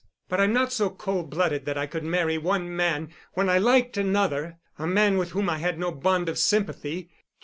But 0.29 0.39
I'm 0.41 0.51
not 0.51 0.73
so 0.73 0.89
cold 0.89 1.29
blooded 1.29 1.65
that 1.65 1.77
I 1.77 1.85
could 1.85 2.03
marry 2.03 2.35
one 2.35 2.75
man 2.75 3.13
when 3.33 3.49
I 3.51 3.59
liked 3.59 3.97
another—a 3.97 4.87
man 4.87 5.19
with 5.19 5.29
whom 5.33 5.47
I 5.47 5.59
had 5.59 5.77
no 5.77 5.91
bond 5.91 6.27
of 6.27 6.39
sympathy. 6.39 7.11